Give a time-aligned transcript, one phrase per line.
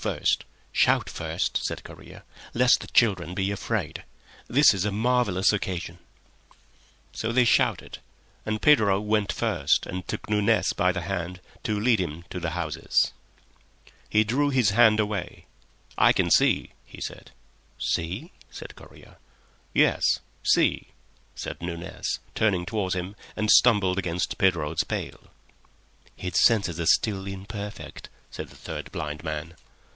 [0.71, 2.23] "Shout first," said Correa,
[2.55, 4.03] "lest the children be afraid.
[4.47, 5.99] This is a marvellous occasion."
[7.13, 7.99] So they shouted,
[8.43, 12.51] and Pedro went first and took Nunez by the hand to lead him to the
[12.57, 13.13] houses.
[14.09, 15.45] He drew his hand away.
[15.99, 17.29] "I can see," he said.
[17.77, 19.17] "See?" said Correa.
[19.71, 20.03] "Yes;
[20.41, 20.87] see,"
[21.35, 25.25] said Nunez, turning towards him, and stumbled against Pedro's pail.
[26.15, 29.53] "His senses are still imperfect," said the third blind man.